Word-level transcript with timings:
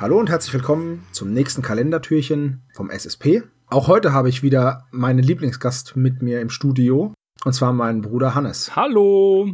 Hallo 0.00 0.16
und 0.16 0.30
herzlich 0.30 0.54
willkommen 0.54 1.04
zum 1.10 1.32
nächsten 1.32 1.60
Kalendertürchen 1.60 2.62
vom 2.72 2.88
SSP. 2.88 3.42
Auch 3.66 3.88
heute 3.88 4.12
habe 4.12 4.28
ich 4.28 4.44
wieder 4.44 4.86
meinen 4.92 5.24
Lieblingsgast 5.24 5.96
mit 5.96 6.22
mir 6.22 6.40
im 6.40 6.50
Studio, 6.50 7.12
und 7.44 7.52
zwar 7.52 7.72
meinen 7.72 8.02
Bruder 8.02 8.36
Hannes. 8.36 8.76
Hallo, 8.76 9.50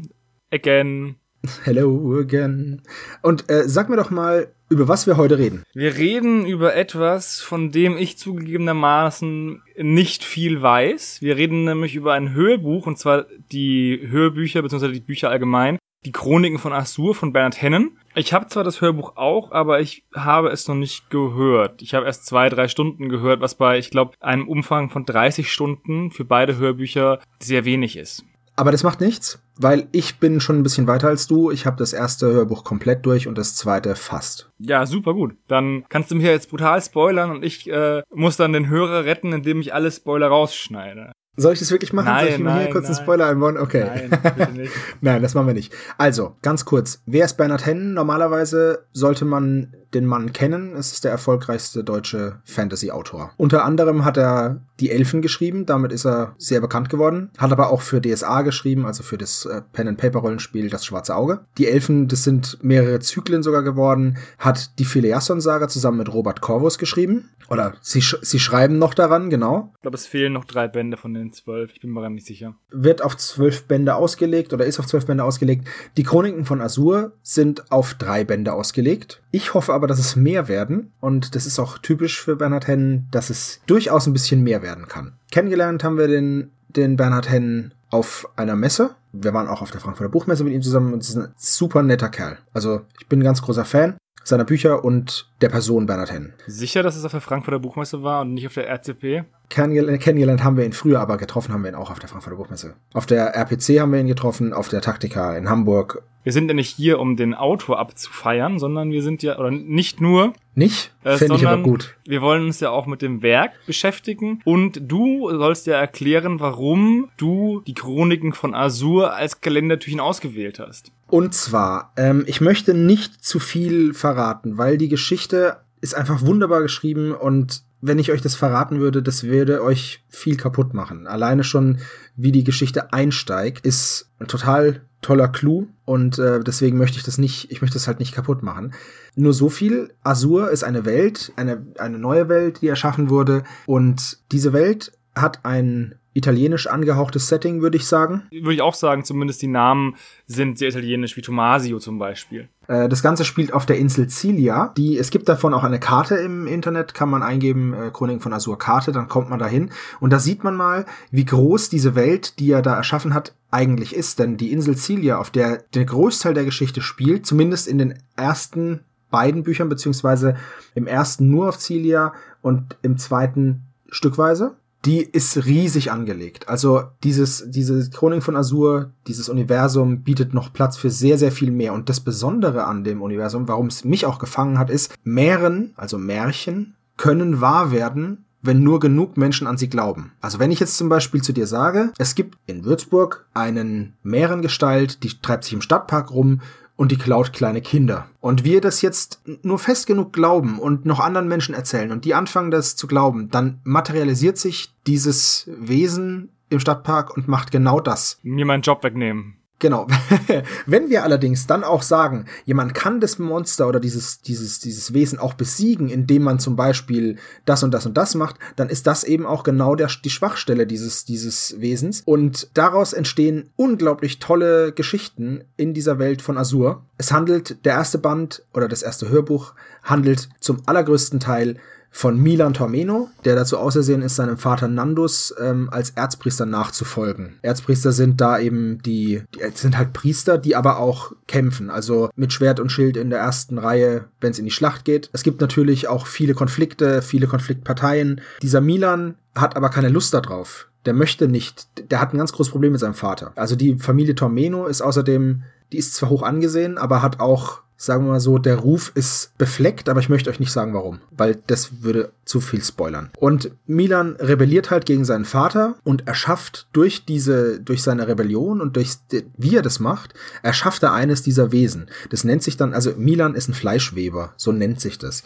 again. 0.51 1.17
Hello 1.63 2.19
again. 2.21 2.83
Und 3.23 3.51
äh, 3.51 3.67
sag 3.67 3.89
mir 3.89 3.97
doch 3.97 4.11
mal, 4.11 4.53
über 4.69 4.87
was 4.87 5.07
wir 5.07 5.17
heute 5.17 5.39
reden. 5.39 5.63
Wir 5.73 5.97
reden 5.97 6.45
über 6.45 6.75
etwas, 6.75 7.41
von 7.41 7.71
dem 7.71 7.97
ich 7.97 8.19
zugegebenermaßen 8.19 9.63
nicht 9.79 10.25
viel 10.25 10.61
weiß. 10.61 11.23
Wir 11.23 11.39
reden 11.39 11.65
nämlich 11.65 11.95
über 11.95 12.13
ein 12.13 12.35
Hörbuch, 12.35 12.87
und 12.87 12.99
zwar 12.99 13.25
die 13.51 13.99
Hörbücher, 14.11 14.61
beziehungsweise 14.61 14.93
die 14.93 15.01
Bücher 15.01 15.31
allgemein, 15.31 15.79
die 16.05 16.13
Chroniken 16.13 16.59
von 16.59 16.73
Assur 16.73 17.15
von 17.15 17.33
Bernhard 17.33 17.61
Hennen. 17.61 17.99
Ich 18.15 18.33
habe 18.33 18.47
zwar 18.47 18.65
das 18.65 18.81
Hörbuch 18.81 19.17
auch, 19.17 19.53
aber 19.53 19.81
ich 19.81 20.05
habe 20.15 20.49
es 20.49 20.69
noch 20.69 20.75
nicht 20.75 21.11
gehört. 21.11 21.83
Ich 21.83 21.95
habe 21.95 22.07
erst 22.07 22.27
zwei, 22.27 22.49
drei 22.49 22.69
Stunden 22.69 23.09
gehört, 23.09 23.41
was 23.41 23.57
bei, 23.57 23.79
ich 23.79 23.91
glaube, 23.91 24.13
einem 24.21 24.49
Umfang 24.49 24.91
von 24.91 25.05
30 25.05 25.51
Stunden 25.51 26.11
für 26.11 26.25
beide 26.25 26.57
Hörbücher 26.57 27.21
sehr 27.41 27.65
wenig 27.65 27.97
ist. 27.97 28.25
Aber 28.57 28.71
das 28.71 28.85
macht 28.85 29.01
nichts, 29.01 29.43
weil 29.57 29.89
ich 29.91 30.21
bin 30.21 30.41
schon 30.41 30.59
ein 30.59 30.63
bisschen 30.63 30.87
weiter 30.87 31.09
als 31.09 31.27
du. 31.27 31.51
Ich 31.51 31.67
habe 31.67 31.77
das 31.77 31.93
erste 31.93 32.27
Hörbuch 32.27 32.63
komplett 32.63 33.05
durch 33.05 33.27
und 33.27 33.37
das 33.37 33.57
zweite 33.57 33.97
fast. 33.97 34.49
Ja, 34.59 34.87
super 34.87 35.13
gut. 35.13 35.35
Dann 35.49 35.85
kannst 35.89 36.13
du 36.13 36.15
mir 36.15 36.31
jetzt 36.31 36.51
brutal 36.51 36.81
spoilern 36.81 37.33
und 37.33 37.45
ich 37.45 37.69
äh, 37.69 38.03
muss 38.15 38.37
dann 38.37 38.53
den 38.53 38.69
Hörer 38.69 39.07
retten, 39.07 39.33
indem 39.33 39.61
ich 39.61 39.75
alle 39.75 39.91
Spoiler 39.91 40.29
rausschneide. 40.29 41.11
Soll 41.37 41.55
ich 41.55 41.59
das 41.59 41.71
wirklich 41.71 41.93
machen? 41.93 42.07
Nein, 42.07 42.25
Soll 42.27 42.35
ich 42.35 42.39
nein, 42.45 42.61
hier 42.63 42.71
kurz 42.71 42.87
einen. 42.87 42.95
Spoiler 42.95 43.27
einbauen? 43.27 43.59
Okay. 43.59 43.85
Nein. 43.85 44.69
Nein, 45.01 45.23
das 45.23 45.35
machen 45.35 45.49
wir 45.49 45.55
nicht. 45.55 45.73
Also, 45.99 46.37
ganz 46.43 46.65
kurz. 46.65 47.03
Wer 47.07 47.25
ist 47.25 47.37
Bernhard 47.37 47.67
Hennen? 47.67 47.95
Normalerweise 47.95 48.87
sollte 48.93 49.25
man 49.25 49.75
den 49.95 50.07
Mann 50.07 50.33
kennen. 50.33 50.75
Es 50.77 50.93
ist 50.93 51.05
der 51.05 51.13
erfolgreichste 51.13 51.85
deutsche 51.85 52.41
Fantasy-Autor. 52.45 53.33
Unter 53.37 53.65
anderem 53.65 54.05
hat 54.05 54.17
er 54.17 54.61
Die 54.81 54.91
Elfen 54.91 55.23
geschrieben. 55.23 55.67
Damit 55.67 55.93
ist 55.93 56.05
er 56.05 56.35
sehr 56.37 56.61
bekannt 56.61 56.89
geworden. 56.91 57.31
Hat 57.39 57.53
aber 57.53 57.71
auch 57.71 57.81
für 57.81 58.01
DSA 58.01 58.43
geschrieben, 58.43 58.87
also 58.87 59.05
für 59.05 59.17
das 59.17 59.47
äh, 59.47 59.63
Pen-and-Paper-Rollenspiel 59.73 60.69
Das 60.69 60.85
Schwarze 60.85 61.15
Auge. 61.15 61.45
Die 61.59 61.69
Elfen, 61.69 62.09
das 62.09 62.25
sind 62.25 62.59
mehrere 62.63 62.99
Zyklen 62.99 63.43
sogar 63.45 63.63
geworden. 63.63 64.17
Hat 64.39 64.79
die 64.81 64.85
Phileason-Saga 64.85 65.69
zusammen 65.69 65.99
mit 65.99 66.13
Robert 66.13 66.41
Corvus 66.41 66.79
geschrieben. 66.79 67.31
Oder 67.49 67.75
sie, 67.83 68.03
sch 68.03 68.17
sie 68.23 68.41
schreiben 68.41 68.79
noch 68.79 68.95
daran, 68.95 69.31
genau. 69.31 69.73
Ich 69.77 69.83
glaube, 69.83 69.97
es 69.97 70.07
fehlen 70.07 70.33
noch 70.33 70.45
drei 70.45 70.67
Bände 70.67 70.97
von 70.97 71.15
den 71.15 71.33
zwölf. 71.33 71.71
Ich 71.73 71.81
bin 71.81 71.91
mir 71.91 72.01
gar 72.01 72.11
nicht 72.11 72.27
sicher. 72.27 72.55
wird 72.71 73.03
auf 73.03 73.17
zwölf 73.17 73.65
Bände 73.65 73.95
ausgelegt 73.95 74.53
oder 74.53 74.65
ist 74.65 74.81
auf 74.81 74.87
zwölf 74.87 75.07
Bände 75.07 75.25
ausgelegt. 75.25 75.69
Die 75.97 76.03
Chroniken 76.03 76.45
von 76.45 76.61
Azur 76.61 77.13
sind 77.23 77.71
auf 77.71 77.95
drei 77.95 78.25
Bände 78.25 78.53
ausgelegt. 78.53 79.23
Ich 79.35 79.53
hoffe 79.53 79.73
aber, 79.73 79.89
dass 79.89 79.99
es 79.99 80.15
mehr 80.15 80.47
werden 80.47 80.93
und 81.01 81.35
das 81.35 81.45
ist 81.45 81.59
auch 81.59 81.79
typisch 81.79 82.23
für 82.23 82.37
Bernhard 82.37 82.69
Hennen, 82.69 83.09
dass 83.11 83.31
es 83.31 83.61
durchaus 83.67 84.07
ein 84.07 84.13
bisschen 84.13 84.45
mehr 84.45 84.63
werden 84.63 84.87
kann. 84.87 85.15
Kennengelernt 85.33 85.83
haben 85.83 85.99
wir 85.99 86.07
den, 86.07 86.53
den 86.69 86.95
Bernhard 86.95 87.29
Hennen 87.29 87.75
auf 87.91 88.29
einer 88.37 88.55
Messe. 88.55 88.95
Wir 89.11 89.35
waren 89.35 89.49
auch 89.49 89.61
auf 89.61 89.73
der 89.73 89.81
Frankfurter 89.81 90.09
Buchmesse 90.09 90.45
mit 90.45 90.53
ihm 90.53 90.63
zusammen 90.63 90.93
und 90.93 91.03
es 91.03 91.09
ist 91.09 91.17
ein 91.17 91.35
super 91.37 91.83
netter 91.83 92.11
Kerl. 92.11 92.39
Also 92.53 92.83
ich 93.01 93.09
bin 93.09 93.19
ein 93.19 93.25
ganz 93.25 93.43
großer 93.43 93.65
Fan 93.65 93.97
seiner 94.23 94.45
Bücher 94.45 94.85
und 94.85 95.29
der 95.41 95.49
Person 95.49 95.87
Bernhard 95.87 96.13
Hennen. 96.13 96.33
Sicher, 96.47 96.85
dass 96.85 96.95
es 96.95 97.05
auf 97.05 97.11
der 97.11 97.21
Frankfurter 97.21 97.59
Buchmesse 97.59 98.05
war 98.05 98.21
und 98.21 98.35
nicht 98.35 98.47
auf 98.47 98.55
der 98.55 98.69
RCP? 98.69 99.25
Kennengel- 99.51 99.99
Kennengelernt 99.99 100.43
haben 100.43 100.57
wir 100.57 100.65
ihn 100.65 100.73
früher, 100.73 101.01
aber 101.01 101.17
getroffen 101.17 101.53
haben 101.53 101.63
wir 101.63 101.71
ihn 101.71 101.75
auch 101.77 101.91
auf 101.91 101.99
der 101.99 102.09
Frankfurter 102.09 102.37
Buchmesse. 102.37 102.75
Auf 102.93 103.07
der 103.07 103.35
RPC 103.37 103.81
haben 103.81 103.93
wir 103.93 104.01
ihn 104.01 104.07
getroffen, 104.07 104.53
auf 104.53 104.69
der 104.69 104.81
Taktika 104.81 105.37
in 105.37 105.49
Hamburg. 105.49 106.03
Wir 106.25 106.33
sind 106.33 106.49
ja 106.49 106.55
nicht 106.55 106.75
hier, 106.75 107.01
um 107.01 107.17
den 107.17 107.35
Autor 107.35 107.79
abzufeiern, 107.79 108.59
sondern 108.59 108.91
wir 108.91 109.03
sind 109.03 109.23
ja, 109.23 109.39
oder 109.39 109.51
nicht 109.51 110.01
nur, 110.01 110.33
Nicht? 110.55 110.95
äh, 111.05 111.19
Fände 111.19 111.35
ich 111.37 111.47
aber 111.47 111.63
gut. 111.63 111.97
wir 112.07 112.23
wollen 112.23 112.45
uns 112.47 112.61
ja 112.61 112.71
auch 112.71 112.87
mit 112.87 113.03
dem 113.03 113.21
Werk 113.23 113.53
beschäftigen 113.67 114.41
und 114.47 114.81
du 114.91 115.29
sollst 115.31 115.67
ja 115.67 115.75
erklären, 115.75 116.41
warum 116.41 117.11
du 117.19 117.61
die 117.67 117.75
Chroniken 117.75 118.33
von 118.33 118.55
Azur 118.55 119.13
als 119.13 119.43
Kalendertürchen 119.43 120.01
ausgewählt 120.01 120.59
hast. 120.59 120.93
Und 121.09 121.35
zwar, 121.35 121.93
ähm, 121.99 122.25
ich 122.27 122.41
möchte 122.41 122.73
nicht 122.73 123.23
zu 123.23 123.39
viel 123.39 123.93
verraten, 123.93 124.57
weil 124.57 124.79
die 124.79 124.89
Geschichte 124.89 125.59
ist 125.83 125.95
einfach 125.95 126.23
wunderbar 126.23 126.63
geschrieben 126.63 127.13
und 127.13 127.63
wenn 127.87 127.99
ich 127.99 128.11
euch 128.11 128.23
das 128.23 128.35
verraten 128.35 128.81
würde, 128.81 129.03
das 129.03 129.25
würde 129.25 129.63
euch 129.63 130.03
viel 130.09 130.39
kaputt 130.39 130.73
machen. 130.73 131.07
Alleine 131.07 131.45
schon, 131.45 131.81
wie 132.17 132.33
die 132.33 132.43
Geschichte 132.43 132.95
einsteigt, 132.95 133.67
ist 133.67 134.11
ein 134.19 134.27
total 134.27 134.81
toller 135.03 135.29
Clou 135.29 135.67
und 135.85 136.19
äh, 136.19 136.41
deswegen 136.41 136.79
möchte 136.79 136.97
ich 136.97 137.05
das 137.05 137.19
nicht, 137.19 137.53
ich 137.53 137.61
möchte 137.61 137.75
das 137.75 137.87
halt 137.87 137.99
nicht 137.99 138.15
kaputt 138.15 138.43
machen. 138.43 138.73
Nur 139.17 139.35
so 139.35 139.51
viel, 139.51 139.93
Azur 140.03 140.51
ist 140.51 140.65
eine 140.65 140.87
Welt, 140.87 141.33
eine, 141.37 141.67
eine 141.79 141.99
neue 141.99 142.31
Welt, 142.31 142.63
die 142.63 142.69
erschaffen 142.69 143.11
wurde 143.11 143.45
und 143.67 144.19
diese 144.33 144.55
Welt 144.55 144.93
hat 145.15 145.45
ein 145.45 145.97
italienisch 146.15 146.69
angehauchtes 146.69 147.29
Setting, 147.29 147.61
würde 147.61 147.77
ich 147.77 147.87
sagen. 147.87 148.23
Würde 148.31 148.55
ich 148.55 148.63
auch 148.63 148.75
sagen, 148.75 149.05
zumindest 149.05 149.43
die 149.43 149.49
Namen 149.49 149.97
sind 150.27 150.59
sehr 150.59 150.69
italienisch, 150.71 151.17
wie 151.17 151.23
Tomasio 151.23 151.79
zum 151.81 151.99
Beispiel. 151.99 152.49
Äh, 152.69 152.89
Das 152.89 153.03
Ganze 153.03 153.25
spielt 153.25 153.53
auf 153.53 153.67
der 153.67 153.79
Insel 153.79 154.09
Cilia. 154.09 154.73
Die, 154.77 154.97
es 154.97 155.11
gibt 155.11 155.29
davon 155.29 155.53
auch 155.53 155.65
eine 155.65 155.81
Karte 155.81 156.15
im 156.15 156.47
Internet, 156.47 156.95
kann 156.95 157.11
man 157.11 157.23
eingeben, 157.23 157.75
äh, 157.75 157.91
Chroniken 157.93 158.21
von 158.21 158.33
Azur 158.33 158.59
Karte, 158.59 158.93
dann 158.93 159.09
kommt 159.09 159.29
man 159.29 159.39
dahin. 159.41 159.71
Und 160.01 160.11
da 160.11 160.21
sieht 160.21 160.45
man 160.45 160.57
mal, 160.57 160.87
wie 161.11 161.25
groß 161.25 161.69
diese 161.69 161.95
Welt, 161.95 162.39
die 162.39 162.53
er 162.53 162.63
da 162.63 162.77
erschaffen 162.77 163.13
hat, 163.13 163.35
eigentlich 163.51 163.95
ist. 163.95 164.19
Denn 164.21 164.37
die 164.37 164.53
Insel 164.53 164.77
Cilia, 164.77 165.19
auf 165.19 165.31
der 165.31 165.65
der 165.75 165.85
Großteil 165.85 166.35
der 166.35 166.45
Geschichte 166.45 166.81
spielt, 166.81 167.27
zumindest 167.27 167.67
in 167.67 167.79
den 167.79 167.95
ersten 168.17 168.81
beiden 169.11 169.43
Büchern, 169.43 169.69
beziehungsweise 169.69 170.37
im 170.75 170.87
ersten 170.87 171.31
nur 171.31 171.49
auf 171.49 171.59
Cilia 171.59 172.15
und 172.41 172.77
im 172.83 172.99
zweiten 172.99 173.63
stückweise, 173.89 174.57
die 174.85 175.01
ist 175.01 175.47
riesig 175.47 175.91
angelegt. 175.91 176.49
Also 176.49 176.85
dieses, 177.03 177.45
diese 177.49 177.89
Chronik 177.91 178.23
von 178.23 178.37
Azur, 178.37 178.93
dieses 179.07 179.29
Universum 179.29 180.03
bietet 180.03 180.35
noch 180.35 180.53
Platz 180.53 180.77
für 180.77 180.91
sehr, 180.91 181.17
sehr 181.17 181.33
viel 181.33 181.51
mehr. 181.51 181.73
Und 181.73 181.89
das 181.89 182.01
Besondere 182.01 182.65
an 182.65 182.85
dem 182.85 183.01
Universum, 183.01 183.49
warum 183.49 183.69
es 183.69 183.85
mich 183.85 184.05
auch 184.05 184.19
gefangen 184.19 184.59
hat, 184.59 184.71
ist, 184.71 184.95
Mähren, 185.03 185.73
also 185.77 185.97
Märchen, 185.97 186.75
können 186.97 187.41
wahr 187.41 187.73
werden, 187.73 188.25
wenn 188.43 188.63
nur 188.63 188.79
genug 188.79 189.17
Menschen 189.17 189.47
an 189.47 189.57
sie 189.57 189.71
glauben. 189.71 190.13
Also 190.21 190.39
wenn 190.39 190.51
ich 190.51 190.61
jetzt 190.61 190.77
zum 190.77 190.91
Beispiel 190.91 191.23
zu 191.23 191.33
dir 191.33 191.47
sage, 191.47 191.93
es 191.97 192.15
gibt 192.15 192.39
in 192.47 192.65
Würzburg 192.65 193.27
einen 193.33 193.95
Mährengestalt, 194.03 195.03
die 195.03 195.09
treibt 195.09 195.45
sich 195.45 195.55
im 195.55 195.63
Stadtpark 195.63 196.11
rum 196.11 196.43
und 196.77 196.91
die 196.93 196.99
klaut 196.99 197.33
kleine 197.33 197.61
Kinder. 197.61 198.09
Und 198.21 198.45
wir 198.45 198.61
das 198.61 198.83
jetzt 198.83 199.23
nur 199.43 199.59
fest 199.59 199.87
genug 199.87 200.13
glauben 200.13 200.59
und 200.59 200.87
noch 200.87 201.01
anderen 201.01 201.29
Menschen 201.29 201.55
erzählen 201.55 201.93
und 201.93 202.05
die 202.05 202.15
anfangen 202.15 202.51
das 202.51 202.77
zu 202.77 202.87
glauben, 202.87 203.31
dann 203.31 203.61
materialisiert 203.65 204.39
sich 204.39 204.75
dieses 204.87 205.49
Wesen 205.59 206.31
im 206.51 206.61
Stadtpark 206.61 207.17
und 207.17 207.29
macht 207.29 207.51
genau 207.51 207.81
das. 207.81 208.19
Mir 208.23 208.47
meinen 208.47 208.63
Job 208.63 208.83
wegnehmen. 208.83 209.37
Genau. 209.65 209.87
Wenn 210.67 210.91
wir 210.91 211.05
allerdings 211.05 211.47
dann 211.47 211.65
auch 211.65 211.81
sagen, 211.81 212.27
jemand 212.45 212.75
kann 212.75 213.01
das 213.01 213.19
Monster 213.19 213.67
oder 213.67 213.81
dieses, 213.81 214.21
dieses, 214.21 214.61
dieses 214.61 214.93
Wesen 214.93 215.19
auch 215.19 215.33
besiegen, 215.33 215.89
indem 215.89 216.25
man 216.25 216.39
zum 216.39 216.55
Beispiel 216.55 217.17
das 217.47 217.63
und 217.63 217.73
das 217.73 217.87
und 217.87 217.97
das 217.97 218.15
macht, 218.15 218.37
dann 218.57 218.69
ist 218.69 218.87
das 218.87 219.05
eben 219.05 219.25
auch 219.25 219.43
genau 219.43 219.75
der, 219.75 219.89
die 220.05 220.11
Schwachstelle 220.11 220.67
dieses, 220.67 221.07
dieses 221.07 221.59
Wesens. 221.63 222.03
Und 222.05 222.51
daraus 222.53 222.93
entstehen 222.93 223.49
unglaublich 223.57 224.19
tolle 224.19 224.73
Geschichten 224.73 225.45
in 225.57 225.73
dieser 225.73 225.99
Welt 225.99 226.21
von 226.21 226.37
Azur. 226.37 226.83
Es 226.99 227.11
handelt, 227.11 227.65
der 227.65 227.73
erste 227.73 227.97
Band 227.97 228.45
oder 228.53 228.69
das 228.69 228.83
erste 228.83 229.09
Hörbuch 229.09 229.55
handelt 229.83 230.29
zum 230.41 230.61
allergrößten 230.67 231.21
Teil 231.21 231.57
von 231.97 232.21
Milan 232.21 232.55
Tormeno, 232.55 233.09
der 233.25 233.37
dazu 233.37 233.57
ausersehen 233.57 234.03
ist, 234.03 234.17
seinem 234.17 234.37
Vater 234.37 234.67
Nandus 234.67 235.33
ähm, 235.41 235.69
als 235.71 235.91
Erzpriester 235.91 236.45
nachzufolgen. 236.45 237.39
Erzpriester 237.41 237.93
sind 237.93 238.21
da 238.21 238.41
eben 238.41 238.83
die, 238.83 239.23
die 239.33 239.41
sind 239.55 239.79
halt 239.79 239.93
Priester, 239.93 240.37
die 240.37 240.57
aber 240.57 240.81
auch 240.81 241.13
kämpfen, 241.29 241.71
also 241.71 242.11
mit 242.17 242.33
Schwert 242.33 242.59
und 242.59 242.73
Schild 242.73 242.97
in 242.97 243.11
der 243.11 243.21
ersten 243.21 243.59
Reihe, 243.59 244.07
wenn 244.21 244.33
es 244.33 244.41
in 244.41 244.45
die 244.45 244.51
Schlacht 244.51 244.85
geht. 244.85 245.09
Es 245.13 245.23
gibt 245.23 245.41
natürlich 245.41 245.87
auch 245.87 246.09
viele 246.09 246.35
Konflikte, 246.35 247.01
viele 247.01 247.29
Konfliktparteien. 247.29 248.21
Dieser 248.43 248.61
Milan 248.61 249.15
hat 249.37 249.57
aber 249.57 249.69
keine 249.69 249.89
Lust 249.89 250.13
darauf. 250.15 250.67
Der 250.87 250.95
möchte 250.95 251.29
nicht, 251.29 251.69
der 251.93 252.01
hat 252.01 252.13
ein 252.13 252.19
ganz 252.19 252.33
großes 252.33 252.51
Problem 252.51 252.73
mit 252.73 252.81
seinem 252.81 252.95
Vater. 252.95 253.31
Also 253.37 253.55
die 253.55 253.79
Familie 253.79 254.17
Tormeno 254.17 254.67
ist 254.67 254.83
außerdem, 254.83 255.45
die 255.71 255.79
ist 255.79 255.95
zwar 255.95 256.11
hoch 256.11 256.25
angesehen, 256.25 256.77
aber 256.77 257.03
hat 257.03 257.21
auch 257.21 257.63
sagen 257.77 258.05
wir 258.05 258.13
mal 258.13 258.21
so, 258.21 258.39
der 258.39 258.57
Ruf 258.57 258.93
ist 258.95 259.37
befleckt, 259.37 259.89
aber 259.89 260.01
ich 260.01 260.09
möchte 260.09 260.31
euch 260.31 260.41
nicht 260.41 260.53
sagen, 260.53 260.75
warum, 260.75 261.01
weil 261.11 261.43
das 261.47 261.83
würde 261.83 262.13
zu 262.25 262.41
viel 262.41 262.63
spoilern. 262.63 263.11
Und 263.19 263.51
Milan 263.67 264.17
rebelliert 264.19 264.71
halt 264.71 264.87
gegen 264.87 265.05
seinen 265.05 265.25
Vater 265.25 265.77
und 265.85 266.07
erschafft 266.07 266.69
durch 266.73 267.05
diese, 267.05 267.61
durch 267.61 267.83
seine 267.83 268.07
Rebellion 268.09 268.61
und 268.61 268.77
durch, 268.77 268.97
wie 269.37 269.57
er 269.57 269.63
das 269.63 269.81
macht, 269.81 270.15
erschafft 270.43 270.83
er 270.83 270.93
eines 270.93 271.23
dieser 271.23 271.53
Wesen. 271.53 271.91
Das 272.11 272.25
nennt 272.25 272.43
sich 272.43 272.57
dann, 272.57 272.75
also 272.75 272.93
Milan 272.97 273.35
ist 273.35 273.49
ein 273.49 273.55
Fleischweber, 273.55 274.33
so 274.37 274.53
nennt 274.53 274.81
sich 274.81 274.99
das. 274.99 275.23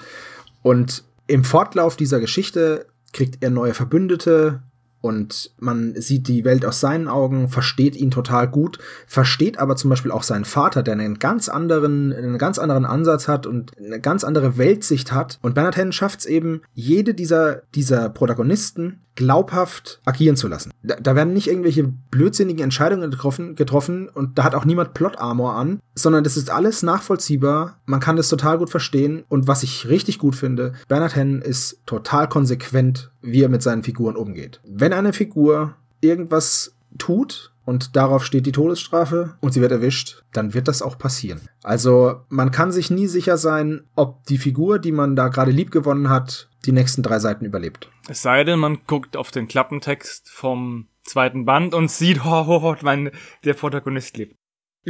Und 0.62 1.04
im 1.26 1.44
Fortlauf 1.44 1.96
dieser 1.96 2.20
Geschichte 2.20 2.86
kriegt 3.12 3.42
er 3.42 3.50
neue 3.50 3.74
Verbündete, 3.74 4.62
und 5.00 5.52
man 5.58 5.94
sieht 5.96 6.26
die 6.26 6.44
Welt 6.44 6.64
aus 6.64 6.80
seinen 6.80 7.08
Augen, 7.08 7.48
versteht 7.48 7.96
ihn 7.96 8.10
total 8.10 8.48
gut, 8.48 8.78
versteht 9.06 9.58
aber 9.58 9.76
zum 9.76 9.90
Beispiel 9.90 10.10
auch 10.10 10.24
seinen 10.24 10.44
Vater, 10.44 10.82
der 10.82 10.94
einen 10.94 11.18
ganz 11.18 11.48
anderen, 11.48 12.12
einen 12.12 12.38
ganz 12.38 12.58
anderen 12.58 12.84
Ansatz 12.84 13.28
hat 13.28 13.46
und 13.46 13.78
eine 13.78 14.00
ganz 14.00 14.24
andere 14.24 14.58
Weltsicht 14.58 15.12
hat. 15.12 15.38
Und 15.40 15.54
Bernard 15.54 15.76
Hennen 15.76 15.92
schafft 15.92 16.20
es 16.20 16.26
eben, 16.26 16.62
jede 16.74 17.14
dieser, 17.14 17.62
dieser 17.74 18.08
Protagonisten 18.08 19.00
glaubhaft 19.18 20.00
agieren 20.04 20.36
zu 20.36 20.46
lassen. 20.46 20.70
Da, 20.84 20.94
da, 20.94 21.16
werden 21.16 21.32
nicht 21.32 21.48
irgendwelche 21.48 21.82
blödsinnigen 21.82 22.62
Entscheidungen 22.62 23.10
getroffen, 23.10 23.56
getroffen 23.56 24.08
und 24.08 24.38
da 24.38 24.44
hat 24.44 24.54
auch 24.54 24.64
niemand 24.64 24.94
Plot-Armor 24.94 25.56
an, 25.56 25.80
sondern 25.96 26.22
das 26.22 26.36
ist 26.36 26.50
alles 26.50 26.84
nachvollziehbar. 26.84 27.80
Man 27.84 27.98
kann 27.98 28.14
das 28.14 28.28
total 28.28 28.58
gut 28.58 28.70
verstehen 28.70 29.24
und 29.28 29.48
was 29.48 29.64
ich 29.64 29.88
richtig 29.88 30.20
gut 30.20 30.36
finde, 30.36 30.74
Bernard 30.86 31.16
Hennen 31.16 31.42
ist 31.42 31.80
total 31.84 32.28
konsequent, 32.28 33.10
wie 33.20 33.42
er 33.42 33.48
mit 33.48 33.60
seinen 33.60 33.82
Figuren 33.82 34.14
umgeht. 34.14 34.60
Wenn 34.64 34.92
eine 34.92 35.12
Figur 35.12 35.74
irgendwas 36.00 36.76
tut, 36.96 37.52
und 37.68 37.96
darauf 37.96 38.24
steht 38.24 38.46
die 38.46 38.52
Todesstrafe 38.52 39.36
und 39.42 39.52
sie 39.52 39.60
wird 39.60 39.72
erwischt, 39.72 40.22
dann 40.32 40.54
wird 40.54 40.68
das 40.68 40.80
auch 40.80 40.96
passieren. 40.96 41.42
Also 41.62 42.22
man 42.30 42.50
kann 42.50 42.72
sich 42.72 42.90
nie 42.90 43.08
sicher 43.08 43.36
sein, 43.36 43.82
ob 43.94 44.24
die 44.24 44.38
Figur, 44.38 44.78
die 44.78 44.90
man 44.90 45.16
da 45.16 45.28
gerade 45.28 45.50
lieb 45.50 45.70
gewonnen 45.70 46.08
hat, 46.08 46.48
die 46.64 46.72
nächsten 46.72 47.02
drei 47.02 47.18
Seiten 47.18 47.44
überlebt. 47.44 47.90
Es 48.08 48.22
sei 48.22 48.42
denn, 48.42 48.58
man 48.58 48.78
guckt 48.86 49.18
auf 49.18 49.30
den 49.30 49.48
Klappentext 49.48 50.30
vom 50.30 50.88
zweiten 51.04 51.44
Band 51.44 51.74
und 51.74 51.90
sieht, 51.90 52.20
oh, 52.24 52.46
oh, 52.48 52.60
oh 52.62 52.76
mein, 52.80 53.10
der 53.44 53.52
Protagonist 53.52 54.16
lebt. 54.16 54.37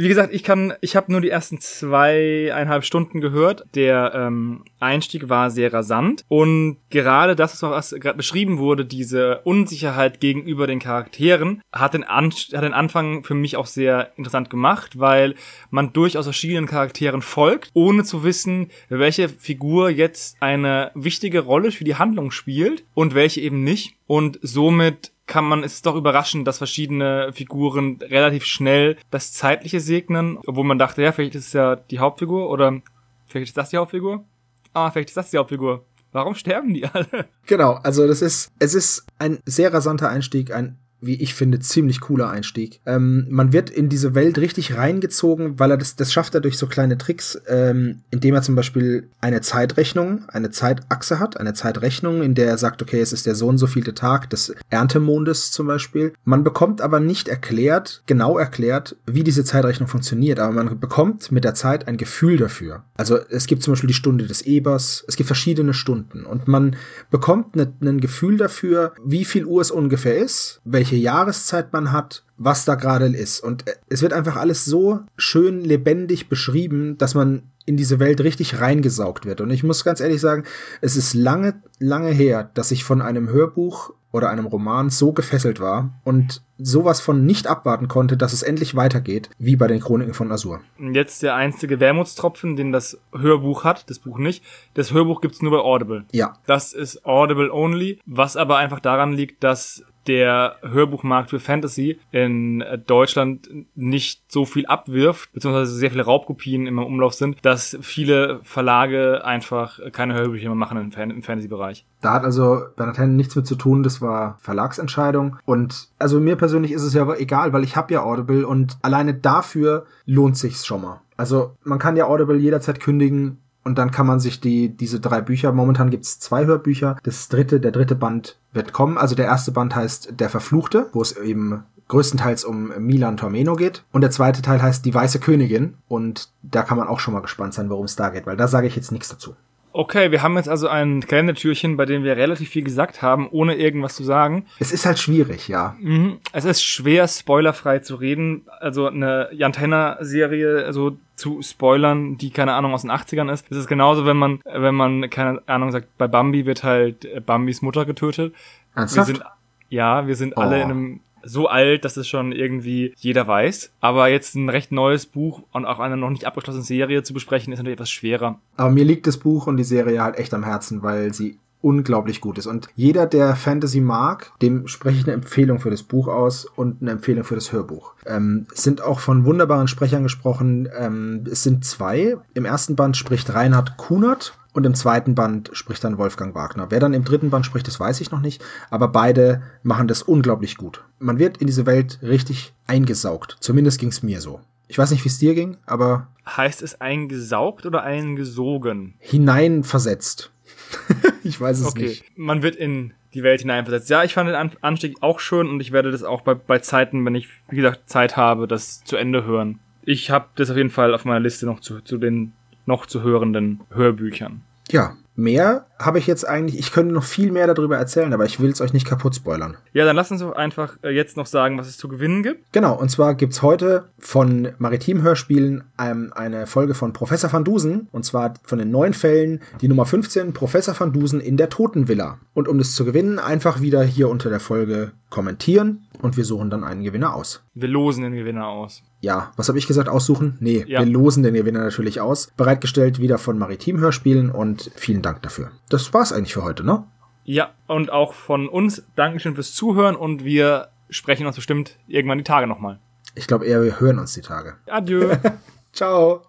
Wie 0.01 0.07
gesagt, 0.07 0.33
ich 0.33 0.43
kann, 0.43 0.73
ich 0.79 0.95
habe 0.95 1.11
nur 1.11 1.19
die 1.19 1.29
ersten 1.29 1.59
zweieinhalb 1.59 2.85
Stunden 2.85 3.19
gehört. 3.19 3.65
Der 3.75 4.13
ähm, 4.15 4.63
Einstieg 4.79 5.27
war 5.27 5.51
sehr 5.51 5.73
rasant 5.73 6.23
und 6.29 6.77
gerade 6.89 7.35
das, 7.35 7.61
was 7.61 7.91
gerade 7.91 8.15
beschrieben 8.15 8.59
wurde, 8.59 8.85
diese 8.85 9.41
Unsicherheit 9.43 10.21
gegenüber 10.21 10.67
den 10.67 10.79
Charakteren, 10.79 11.61
hat 11.73 11.95
den, 11.95 12.05
An 12.05 12.31
hat 12.31 12.63
den 12.63 12.73
Anfang 12.73 13.25
für 13.25 13.33
mich 13.33 13.57
auch 13.57 13.65
sehr 13.65 14.13
interessant 14.15 14.49
gemacht, 14.49 14.99
weil 14.99 15.35
man 15.69 15.91
durchaus 15.91 16.23
verschiedenen 16.23 16.65
Charakteren 16.65 17.21
folgt, 17.21 17.69
ohne 17.73 18.05
zu 18.05 18.23
wissen, 18.23 18.69
welche 18.87 19.27
Figur 19.27 19.89
jetzt 19.89 20.37
eine 20.39 20.91
wichtige 20.95 21.41
Rolle 21.41 21.73
für 21.73 21.83
die 21.83 21.95
Handlung 21.95 22.31
spielt 22.31 22.85
und 22.93 23.15
welche 23.15 23.41
eben 23.41 23.65
nicht. 23.65 23.95
Und 24.07 24.39
somit 24.41 25.11
kann 25.29 25.45
man, 25.45 25.63
ist 25.63 25.75
es 25.75 25.81
doch 25.83 25.95
überraschend, 25.95 26.47
dass 26.47 26.57
verschiedene 26.57 27.31
Figuren 27.31 27.99
relativ 28.01 28.45
schnell 28.45 28.97
das 29.11 29.31
Zeitliche 29.31 29.79
segnen, 29.79 30.39
obwohl 30.47 30.65
man 30.65 30.79
dachte, 30.79 31.03
ja, 31.03 31.11
vielleicht 31.11 31.35
ist 31.35 31.47
es 31.47 31.53
ja 31.53 31.75
die 31.75 31.99
Hauptfigur 31.99 32.49
oder 32.49 32.81
vielleicht 33.27 33.49
ist 33.49 33.57
das 33.57 33.69
die 33.69 33.77
Hauptfigur. 33.77 34.25
Ah, 34.73 34.89
vielleicht 34.89 35.09
ist 35.09 35.17
das 35.17 35.29
die 35.29 35.37
Hauptfigur. 35.37 35.85
Warum 36.11 36.33
sterben 36.33 36.73
die 36.73 36.85
alle? 36.85 37.29
Genau, 37.45 37.73
also 37.83 38.07
das 38.07 38.23
ist, 38.23 38.51
es 38.57 38.73
ist 38.73 39.05
ein 39.19 39.39
sehr 39.45 39.71
rasanter 39.71 40.09
Einstieg, 40.09 40.51
ein 40.51 40.79
wie 41.01 41.21
ich 41.21 41.33
finde, 41.33 41.59
ziemlich 41.59 42.01
cooler 42.01 42.29
Einstieg. 42.29 42.81
Ähm, 42.85 43.25
man 43.29 43.53
wird 43.53 43.69
in 43.69 43.89
diese 43.89 44.15
Welt 44.15 44.37
richtig 44.37 44.75
reingezogen, 44.75 45.59
weil 45.59 45.71
er 45.71 45.77
das, 45.77 45.95
das 45.95 46.11
schafft 46.11 46.35
er 46.35 46.41
durch 46.41 46.57
so 46.57 46.67
kleine 46.67 46.97
Tricks, 46.97 47.41
ähm, 47.47 47.99
indem 48.11 48.35
er 48.35 48.41
zum 48.41 48.55
Beispiel 48.55 49.09
eine 49.21 49.41
Zeitrechnung, 49.41 50.25
eine 50.27 50.51
Zeitachse 50.51 51.19
hat, 51.19 51.39
eine 51.39 51.53
Zeitrechnung, 51.53 52.21
in 52.21 52.35
der 52.35 52.47
er 52.47 52.57
sagt, 52.57 52.81
okay, 52.81 52.99
es 52.99 53.13
ist 53.13 53.25
der 53.25 53.35
so 53.35 53.47
und 53.47 53.57
so 53.57 53.67
vielte 53.67 53.93
Tag 53.93 54.29
des 54.29 54.53
Erntemondes 54.69 55.51
zum 55.51 55.67
Beispiel. 55.67 56.13
Man 56.23 56.43
bekommt 56.43 56.81
aber 56.81 56.99
nicht 56.99 57.27
erklärt, 57.27 58.03
genau 58.05 58.37
erklärt, 58.37 58.97
wie 59.05 59.23
diese 59.23 59.43
Zeitrechnung 59.43 59.87
funktioniert, 59.87 60.39
aber 60.39 60.53
man 60.53 60.79
bekommt 60.79 61.31
mit 61.31 61.43
der 61.43 61.55
Zeit 61.55 61.87
ein 61.87 61.97
Gefühl 61.97 62.37
dafür. 62.37 62.83
Also 62.95 63.17
es 63.29 63.47
gibt 63.47 63.63
zum 63.63 63.73
Beispiel 63.73 63.87
die 63.87 63.93
Stunde 63.93 64.27
des 64.27 64.41
Ebers, 64.41 65.05
es 65.07 65.15
gibt 65.15 65.27
verschiedene 65.27 65.73
Stunden 65.73 66.25
und 66.25 66.47
man 66.47 66.75
bekommt 67.09 67.55
ein 67.55 67.75
ne, 67.79 67.97
Gefühl 67.97 68.37
dafür, 68.37 68.93
wie 69.03 69.25
viel 69.25 69.45
Uhr 69.45 69.61
es 69.61 69.71
ungefähr 69.71 70.17
ist, 70.17 70.61
welche 70.65 70.88
welche 70.89 71.03
Jahreszeit 71.03 71.71
man 71.71 71.91
hat, 71.91 72.23
was 72.37 72.65
da 72.65 72.73
gerade 72.73 73.05
ist. 73.05 73.41
Und 73.41 73.67
äh, 73.67 73.75
es 73.89 74.01
wird 74.01 74.13
einfach 74.13 74.37
alles 74.37 74.65
so 74.65 75.01
schön 75.17 75.63
lebendig 75.63 76.29
beschrieben, 76.29 76.97
dass 76.97 77.13
man 77.13 77.43
in 77.65 77.77
diese 77.77 77.99
Welt 77.99 78.21
richtig 78.21 78.59
reingesaugt 78.59 79.25
wird. 79.25 79.41
Und 79.41 79.51
ich 79.51 79.63
muss 79.63 79.83
ganz 79.83 79.99
ehrlich 79.99 80.19
sagen, 80.19 80.45
es 80.81 80.95
ist 80.95 81.13
lange, 81.13 81.61
lange 81.77 82.09
her, 82.09 82.49
dass 82.55 82.71
ich 82.71 82.83
von 82.83 83.03
einem 83.03 83.29
Hörbuch 83.29 83.91
oder 84.11 84.31
einem 84.31 84.47
Roman 84.47 84.89
so 84.89 85.11
gefesselt 85.11 85.59
war 85.59 85.91
und 86.03 86.41
sowas 86.57 86.99
von 86.99 87.27
nicht 87.27 87.45
abwarten 87.45 87.87
konnte, 87.87 88.17
dass 88.17 88.33
es 88.33 88.41
endlich 88.41 88.75
weitergeht, 88.75 89.29
wie 89.37 89.55
bei 89.55 89.67
den 89.67 89.79
Chroniken 89.79 90.15
von 90.15 90.31
Azur. 90.31 90.61
Jetzt 90.79 91.21
der 91.21 91.35
einzige 91.35 91.79
Wermutstropfen, 91.79 92.55
den 92.55 92.71
das 92.71 92.99
Hörbuch 93.15 93.63
hat, 93.63 93.87
das 93.91 93.99
Buch 93.99 94.17
nicht. 94.17 94.43
Das 94.73 94.91
Hörbuch 94.91 95.21
gibt's 95.21 95.43
nur 95.43 95.51
bei 95.51 95.59
Audible. 95.59 96.05
Ja. 96.11 96.33
Das 96.47 96.73
ist 96.73 97.05
Audible 97.05 97.53
only, 97.53 97.99
was 98.07 98.35
aber 98.35 98.57
einfach 98.57 98.79
daran 98.79 99.13
liegt, 99.13 99.43
dass 99.43 99.83
der 100.09 100.55
Hörbuchmarkt 100.63 101.29
für 101.29 101.39
Fantasy 101.39 101.99
in 102.11 102.63
Deutschland 102.87 103.47
nicht 103.75 104.23
so 104.27 104.43
viel 104.43 104.65
abwirft, 104.65 105.31
beziehungsweise 105.33 105.75
sehr 105.75 105.91
viele 105.91 106.03
Raubkopien 106.03 106.65
im 106.65 106.79
Umlauf 106.79 107.13
sind, 107.13 107.37
dass 107.45 107.77
viele 107.81 108.39
Verlage 108.41 109.23
einfach 109.23 109.79
keine 109.91 110.15
Hörbücher 110.15 110.49
mehr 110.49 110.55
machen 110.55 110.79
im, 110.79 110.91
Fan 110.91 111.11
im 111.11 111.21
Fantasy-Bereich. 111.21 111.85
Da 112.01 112.13
hat 112.13 112.23
also 112.23 112.59
Bernhard 112.75 112.97
Hennen 112.97 113.15
nichts 113.15 113.35
mit 113.35 113.45
zu 113.45 113.55
tun, 113.55 113.83
das 113.83 114.01
war 114.01 114.37
Verlagsentscheidung. 114.39 115.37
Und 115.45 115.89
also 115.99 116.19
mir 116.19 116.35
persönlich 116.35 116.71
ist 116.71 116.83
es 116.83 116.95
ja 116.95 117.13
egal, 117.13 117.53
weil 117.53 117.63
ich 117.63 117.75
habe 117.75 117.93
ja 117.93 118.01
Audible 118.01 118.47
und 118.47 118.79
alleine 118.81 119.13
dafür 119.13 119.85
lohnt 120.05 120.37
sich's 120.37 120.65
schon 120.65 120.81
mal. 120.81 121.01
Also 121.17 121.55
man 121.63 121.77
kann 121.77 121.97
ja 121.97 122.07
Audible 122.07 122.37
jederzeit 122.37 122.79
kündigen, 122.79 123.37
und 123.63 123.77
dann 123.77 123.91
kann 123.91 124.07
man 124.07 124.19
sich 124.19 124.39
die, 124.39 124.69
diese 124.69 124.99
drei 124.99 125.21
Bücher, 125.21 125.51
momentan 125.51 125.89
gibt's 125.89 126.19
zwei 126.19 126.45
Hörbücher. 126.45 126.97
Das 127.03 127.27
dritte, 127.29 127.59
der 127.59 127.71
dritte 127.71 127.95
Band 127.95 128.37
wird 128.53 128.73
kommen. 128.73 128.97
Also 128.97 129.15
der 129.15 129.25
erste 129.25 129.51
Band 129.51 129.75
heißt 129.75 130.19
Der 130.19 130.29
Verfluchte, 130.29 130.87
wo 130.93 131.01
es 131.01 131.15
eben 131.17 131.63
größtenteils 131.89 132.45
um 132.45 132.71
Milan 132.79 133.17
Tormeno 133.17 133.55
geht. 133.55 133.83
Und 133.91 134.01
der 134.01 134.11
zweite 134.11 134.41
Teil 134.41 134.61
heißt 134.61 134.85
Die 134.85 134.93
Weiße 134.93 135.19
Königin. 135.19 135.75
Und 135.87 136.29
da 136.41 136.63
kann 136.63 136.77
man 136.77 136.87
auch 136.87 136.99
schon 136.99 137.13
mal 137.13 137.21
gespannt 137.21 137.53
sein, 137.53 137.69
worum 137.69 137.85
es 137.85 137.95
da 137.95 138.09
geht, 138.09 138.25
weil 138.25 138.37
da 138.37 138.47
sage 138.47 138.67
ich 138.67 138.75
jetzt 138.75 138.91
nichts 138.91 139.09
dazu. 139.09 139.35
Okay, 139.71 140.11
wir 140.11 140.23
haben 140.23 140.35
jetzt 140.35 140.49
also 140.49 140.67
ein 140.67 141.01
Kalendertürchen, 141.01 141.77
bei 141.77 141.85
dem 141.85 142.03
wir 142.03 142.17
relativ 142.17 142.49
viel 142.49 142.63
gesagt 142.63 143.01
haben, 143.03 143.29
ohne 143.29 143.55
irgendwas 143.55 143.95
zu 143.95 144.03
sagen. 144.03 144.45
Es 144.57 144.71
ist 144.71 144.85
halt 144.85 144.97
schwierig, 144.97 145.47
ja. 145.47 145.75
Mhm. 145.79 146.19
Es 146.33 146.45
ist 146.45 146.63
schwer, 146.63 147.07
spoilerfrei 147.07 147.79
zu 147.79 147.95
reden. 147.95 148.47
Also 148.59 148.87
eine 148.87 149.29
Jantenna-Serie, 149.31 150.65
also 150.65 150.97
zu 151.15 151.41
spoilern, 151.43 152.17
die 152.17 152.31
keine 152.31 152.53
Ahnung 152.53 152.73
aus 152.73 152.81
den 152.81 152.91
80ern 152.91 153.31
ist. 153.31 153.45
Es 153.51 153.57
ist 153.57 153.67
genauso, 153.67 154.05
wenn 154.05 154.17
man, 154.17 154.39
wenn 154.45 154.73
man, 154.73 155.09
keine 155.09 155.41
Ahnung 155.45 155.71
sagt, 155.71 155.95
bei 155.97 156.07
Bambi 156.07 156.45
wird 156.47 156.63
halt 156.63 157.25
Bambis 157.25 157.61
Mutter 157.61 157.85
getötet. 157.85 158.33
Ernsthaft? 158.73 159.07
Wir 159.07 159.15
sind, 159.15 159.25
ja, 159.69 160.07
wir 160.07 160.15
sind 160.15 160.33
oh. 160.35 160.41
alle 160.41 160.61
in 160.61 160.71
einem 160.71 160.99
so 161.23 161.47
alt, 161.47 161.85
dass 161.85 161.97
es 161.97 162.07
schon 162.07 162.31
irgendwie 162.31 162.93
jeder 162.97 163.27
weiß. 163.27 163.71
Aber 163.79 164.09
jetzt 164.09 164.35
ein 164.35 164.49
recht 164.49 164.71
neues 164.71 165.05
Buch 165.05 165.43
und 165.51 165.65
auch 165.65 165.79
eine 165.79 165.97
noch 165.97 166.09
nicht 166.09 166.25
abgeschlossene 166.25 166.63
Serie 166.63 167.03
zu 167.03 167.13
besprechen, 167.13 167.53
ist 167.53 167.59
natürlich 167.59 167.77
etwas 167.77 167.91
schwerer. 167.91 168.39
Aber 168.57 168.71
mir 168.71 168.85
liegt 168.85 169.07
das 169.07 169.17
Buch 169.17 169.47
und 169.47 169.57
die 169.57 169.63
Serie 169.63 170.01
halt 170.01 170.17
echt 170.17 170.33
am 170.33 170.43
Herzen, 170.43 170.83
weil 170.83 171.13
sie 171.13 171.37
unglaublich 171.61 172.21
gut 172.21 172.37
ist. 172.37 172.47
Und 172.47 172.69
jeder, 172.75 173.05
der 173.05 173.35
Fantasy 173.35 173.81
mag, 173.81 174.31
dem 174.41 174.67
spreche 174.67 174.99
ich 174.99 175.03
eine 175.05 175.13
Empfehlung 175.13 175.59
für 175.59 175.69
das 175.69 175.83
Buch 175.83 176.07
aus 176.07 176.45
und 176.45 176.81
eine 176.81 176.91
Empfehlung 176.91 177.23
für 177.23 177.35
das 177.35 177.51
Hörbuch. 177.51 177.93
Ähm, 178.05 178.47
sind 178.53 178.81
auch 178.81 178.99
von 178.99 179.25
wunderbaren 179.25 179.67
Sprechern 179.67 180.03
gesprochen. 180.03 180.69
Ähm, 180.77 181.25
es 181.29 181.43
sind 181.43 181.65
zwei. 181.65 182.17
Im 182.33 182.45
ersten 182.45 182.75
Band 182.75 182.95
spricht 182.95 183.33
Reinhard 183.33 183.77
Kunert 183.77 184.38
und 184.53 184.65
im 184.65 184.73
zweiten 184.73 185.15
Band 185.15 185.49
spricht 185.53 185.83
dann 185.83 185.97
Wolfgang 185.97 186.35
Wagner. 186.35 186.67
Wer 186.69 186.79
dann 186.79 186.93
im 186.93 187.03
dritten 187.03 187.29
Band 187.29 187.45
spricht, 187.45 187.67
das 187.67 187.79
weiß 187.79 188.01
ich 188.01 188.11
noch 188.11 188.21
nicht, 188.21 188.43
aber 188.69 188.87
beide 188.87 189.41
machen 189.63 189.87
das 189.87 190.01
unglaublich 190.01 190.57
gut. 190.57 190.83
Man 190.97 191.19
wird 191.19 191.37
in 191.37 191.47
diese 191.47 191.65
Welt 191.65 191.99
richtig 192.01 192.53
eingesaugt. 192.67 193.37
Zumindest 193.39 193.79
ging 193.79 193.89
es 193.89 194.03
mir 194.03 194.21
so. 194.21 194.41
Ich 194.67 194.77
weiß 194.77 194.91
nicht, 194.91 195.03
wie 195.03 195.09
es 195.09 195.17
dir 195.17 195.33
ging, 195.33 195.57
aber. 195.65 196.07
Heißt 196.25 196.61
es 196.61 196.79
eingesaugt 196.79 197.65
oder 197.65 197.83
eingesogen? 197.83 198.93
Hineinversetzt. 198.99 200.31
ich 201.23 201.39
weiß 201.39 201.59
es 201.59 201.65
okay. 201.65 201.87
nicht. 201.87 202.05
Man 202.15 202.43
wird 202.43 202.55
in 202.55 202.93
die 203.13 203.23
Welt 203.23 203.41
hineinversetzt. 203.41 203.89
Ja, 203.89 204.03
ich 204.03 204.13
fand 204.13 204.29
den 204.29 204.51
Anstieg 204.61 204.97
auch 205.01 205.19
schön 205.19 205.47
und 205.47 205.59
ich 205.59 205.71
werde 205.71 205.91
das 205.91 206.03
auch 206.03 206.21
bei, 206.21 206.35
bei 206.35 206.59
Zeiten, 206.59 207.03
wenn 207.05 207.15
ich, 207.15 207.27
wie 207.49 207.55
gesagt, 207.55 207.89
Zeit 207.89 208.17
habe, 208.17 208.47
das 208.47 208.83
zu 208.83 208.95
Ende 208.95 209.23
hören. 209.23 209.59
Ich 209.83 210.11
habe 210.11 210.27
das 210.35 210.51
auf 210.51 210.57
jeden 210.57 210.69
Fall 210.69 210.93
auf 210.93 211.05
meiner 211.05 211.19
Liste 211.19 211.47
noch 211.47 211.61
zu, 211.61 211.81
zu 211.81 211.97
den 211.97 212.33
noch 212.69 212.85
zu 212.85 213.01
hörenden 213.01 213.61
Hörbüchern. 213.71 214.41
Ja, 214.69 214.95
mehr 215.15 215.65
habe 215.79 215.97
ich 215.97 216.07
jetzt 216.07 216.27
eigentlich, 216.27 216.59
ich 216.59 216.71
könnte 216.71 216.93
noch 216.93 217.03
viel 217.03 217.31
mehr 217.31 217.47
darüber 217.47 217.77
erzählen, 217.77 218.13
aber 218.13 218.25
ich 218.25 218.39
will 218.39 218.51
es 218.51 218.59
euch 218.59 218.73
nicht 218.73 218.85
kaputt 218.85 219.15
spoilern. 219.15 219.57
Ja, 219.73 219.85
dann 219.85 219.95
lass 219.95 220.11
uns 220.11 220.19
doch 220.21 220.33
einfach 220.33 220.77
äh, 220.83 220.89
jetzt 220.89 221.15
noch 221.15 221.25
sagen, 221.25 221.57
was 221.57 221.67
es 221.67 221.77
zu 221.77 221.87
gewinnen 221.87 222.21
gibt. 222.21 222.51
Genau, 222.51 222.75
und 222.75 222.89
zwar 222.89 223.15
gibt 223.15 223.33
es 223.33 223.41
heute 223.41 223.85
von 223.97 224.49
Maritim 224.57 225.01
Hörspielen 225.01 225.63
ähm, 225.79 226.11
eine 226.13 226.47
Folge 226.47 226.73
von 226.73 226.91
Professor 226.91 227.31
van 227.31 227.45
Dusen, 227.45 227.87
und 227.91 228.03
zwar 228.03 228.33
von 228.43 228.59
den 228.59 228.71
neun 228.71 228.93
Fällen, 228.93 229.41
die 229.61 229.69
Nummer 229.69 229.85
15, 229.85 230.33
Professor 230.33 230.77
van 230.77 230.91
Dusen 230.91 231.21
in 231.21 231.37
der 231.37 231.49
Totenvilla. 231.49 232.19
Und 232.33 232.47
um 232.47 232.57
das 232.57 232.75
zu 232.75 232.83
gewinnen, 232.83 233.17
einfach 233.17 233.61
wieder 233.61 233.81
hier 233.83 234.09
unter 234.09 234.29
der 234.29 234.39
Folge 234.41 234.91
kommentieren 235.09 235.87
und 236.01 236.17
wir 236.17 236.25
suchen 236.25 236.49
dann 236.49 236.63
einen 236.63 236.83
Gewinner 236.83 237.15
aus. 237.15 237.41
Wir 237.53 237.67
losen 237.67 238.03
den 238.03 238.13
Gewinner 238.13 238.47
aus. 238.47 238.83
Ja, 239.01 239.31
was 239.37 239.47
habe 239.47 239.57
ich 239.57 239.67
gesagt? 239.67 239.89
Aussuchen? 239.89 240.37
Nee, 240.39 240.65
ja. 240.67 240.79
wir 240.79 240.85
losen 240.85 241.23
den 241.23 241.33
Gewinner 241.33 241.61
natürlich 241.61 242.01
aus. 242.01 242.31
Bereitgestellt 242.37 242.99
wieder 242.99 243.17
von 243.17 243.37
Maritim 243.37 243.79
Hörspielen 243.79 244.29
und 244.29 244.71
vielen 244.75 245.01
Dank 245.01 245.21
dafür. 245.21 245.51
Das 245.69 245.93
war's 245.93 246.11
eigentlich 246.11 246.33
für 246.33 246.43
heute, 246.43 246.65
ne? 246.65 246.83
Ja, 247.23 247.51
und 247.67 247.91
auch 247.91 248.13
von 248.13 248.49
uns 248.49 248.83
Dankeschön 248.95 249.35
fürs 249.35 249.53
Zuhören 249.53 249.95
und 249.95 250.25
wir 250.25 250.69
sprechen 250.89 251.27
uns 251.27 251.35
bestimmt 251.35 251.77
irgendwann 251.87 252.17
die 252.17 252.23
Tage 252.23 252.47
nochmal. 252.47 252.79
Ich 253.13 253.27
glaube 253.27 253.45
eher, 253.45 253.63
wir 253.63 253.79
hören 253.79 253.99
uns 253.99 254.13
die 254.13 254.21
Tage. 254.21 254.55
Adieu. 254.67 255.15
Ciao. 255.71 256.23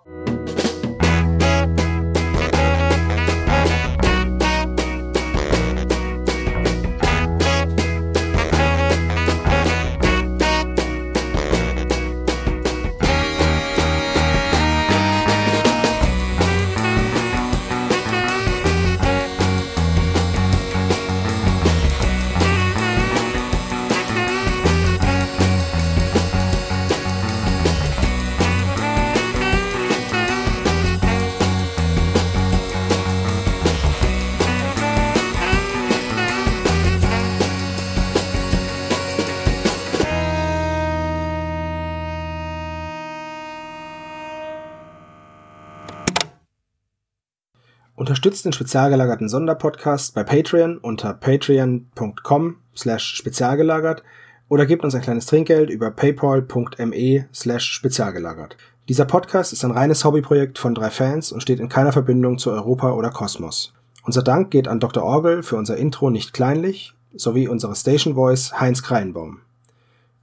Unterstützt 48.20 48.44
den 48.44 48.52
spezial 48.52 48.90
gelagerten 48.90 49.30
Sonderpodcast 49.30 50.14
bei 50.14 50.24
Patreon 50.24 50.76
unter 50.76 51.14
patreon.com 51.14 52.56
slash 52.76 53.14
spezialgelagert 53.14 54.02
oder 54.50 54.66
gebt 54.66 54.84
uns 54.84 54.94
ein 54.94 55.00
kleines 55.00 55.24
Trinkgeld 55.24 55.70
über 55.70 55.90
paypal.me 55.90 57.28
slash 57.32 57.72
spezialgelagert. 57.72 58.58
Dieser 58.90 59.06
Podcast 59.06 59.54
ist 59.54 59.64
ein 59.64 59.70
reines 59.70 60.04
Hobbyprojekt 60.04 60.58
von 60.58 60.74
drei 60.74 60.90
Fans 60.90 61.32
und 61.32 61.40
steht 61.40 61.60
in 61.60 61.70
keiner 61.70 61.92
Verbindung 61.92 62.36
zu 62.36 62.50
Europa 62.50 62.92
oder 62.92 63.08
Kosmos. 63.08 63.72
Unser 64.04 64.22
Dank 64.22 64.50
geht 64.50 64.68
an 64.68 64.80
Dr. 64.80 65.02
Orgel 65.02 65.42
für 65.42 65.56
unser 65.56 65.78
Intro 65.78 66.10
nicht 66.10 66.34
kleinlich 66.34 66.92
sowie 67.14 67.48
unsere 67.48 67.74
Station 67.74 68.16
Voice 68.16 68.60
Heinz 68.60 68.82
Kreinbaum. 68.82 69.40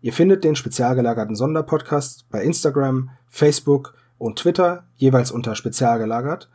Ihr 0.04 0.14
findet 0.14 0.44
den 0.44 0.56
spezial 0.56 0.94
gelagerten 0.94 1.36
Sonderpodcast 1.36 2.30
bei 2.30 2.44
Instagram, 2.44 3.10
Facebook 3.28 3.96
und 4.20 4.38
Twitter 4.38 4.84
jeweils 4.98 5.32
unter 5.32 5.56
spezial 5.56 5.98
gelagert 5.98 6.48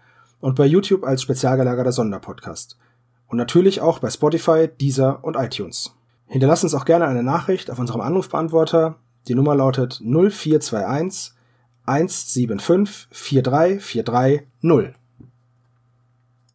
und 0.43 0.57
bei 0.57 0.67
YouTube 0.67 1.05
als 1.05 1.23
spezial 1.23 1.57
gelagerter 1.57 1.93
Sonderpodcast. 1.93 2.77
Und 3.29 3.39
natürlich 3.39 3.81
auch 3.81 4.01
bei 4.01 4.11
Spotify, 4.11 4.69
Deezer 4.69 5.21
und 5.23 5.37
iTunes. 5.37 5.95
Hinterlasst 6.27 6.65
uns 6.65 6.75
auch 6.75 6.85
gerne 6.85 7.07
eine 7.07 7.23
Nachricht 7.23 7.71
auf 7.71 7.79
unserem 7.79 8.03
Anrufbeantworter. 8.03 8.97
Die 9.29 9.35
Nummer 9.35 9.55
lautet 9.55 10.03
0421 10.05 11.33
175 11.87 13.09
4343 13.11 14.43
0. 14.61 14.95